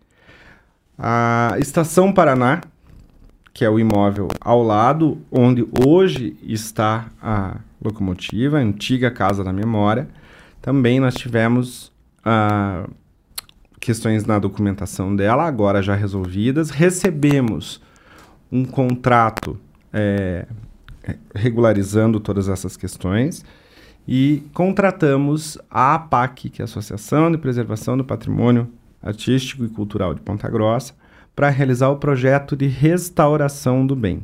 [0.98, 2.60] A Estação Paraná,
[3.54, 9.54] que é o imóvel ao lado, onde hoje está a locomotiva, a antiga Casa da
[9.54, 10.10] Memória,
[10.60, 11.92] também nós tivemos
[12.26, 12.92] uh,
[13.84, 16.70] questões na documentação dela, agora já resolvidas.
[16.70, 17.82] Recebemos
[18.52, 19.60] um contrato
[19.92, 20.46] é,
[21.36, 23.44] regularizando todas essas questões
[24.08, 28.70] e contratamos a APAC, que é a Associação de Preservação do Patrimônio
[29.02, 30.94] Artístico e Cultural de Ponta Grossa,
[31.36, 34.24] para realizar o projeto de restauração do bem.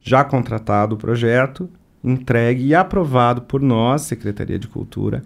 [0.00, 1.70] Já contratado o projeto,
[2.02, 5.22] entregue e aprovado por nós, Secretaria de Cultura,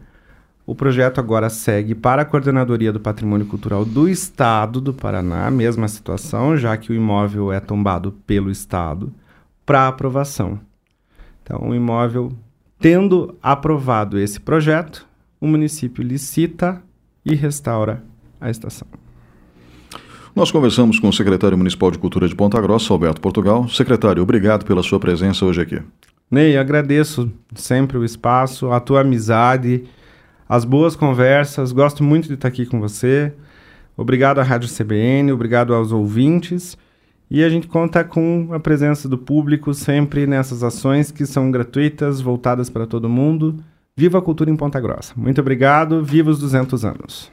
[0.69, 5.89] o projeto agora segue para a Coordenadoria do Patrimônio Cultural do Estado do Paraná, mesma
[5.89, 9.11] situação, já que o imóvel é tombado pelo Estado,
[9.65, 10.61] para aprovação.
[11.43, 12.35] Então, o imóvel,
[12.79, 15.07] tendo aprovado esse projeto,
[15.41, 16.83] o município licita
[17.25, 18.05] e restaura
[18.39, 18.87] a estação.
[20.37, 23.67] Nós conversamos com o secretário municipal de Cultura de Ponta Grossa, Alberto Portugal.
[23.71, 25.81] Secretário, obrigado pela sua presença hoje aqui.
[26.31, 29.89] Ney, agradeço sempre o espaço, a tua amizade
[30.49, 31.73] as boas conversas.
[31.73, 33.33] Gosto muito de estar aqui com você.
[33.97, 36.79] Obrigado à Rádio CBN, obrigado aos ouvintes.
[37.31, 42.21] E a gente conta com a presença do público sempre nessas ações que são gratuitas,
[42.21, 43.57] voltadas para todo mundo.
[43.95, 45.13] Viva a cultura em Ponta Grossa.
[45.17, 46.03] Muito obrigado.
[46.03, 47.31] Viva os 200 anos.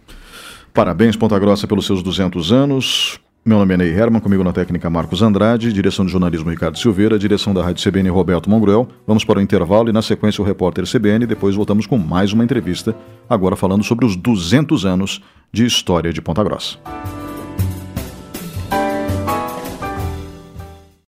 [0.74, 3.20] Parabéns, Ponta Grossa, pelos seus 200 anos.
[3.48, 7.20] Meu nome é Ney Herman, comigo na técnica Marcos Andrade, direção de jornalismo Ricardo Silveira,
[7.20, 8.88] direção da Rádio CBN Roberto Mongruel.
[9.06, 12.43] Vamos para o intervalo e na sequência o repórter CBN, depois voltamos com mais uma
[12.43, 12.96] entrevista,
[13.30, 15.22] agora falando sobre os 200 anos
[15.52, 16.80] de história de Ponta Grossa.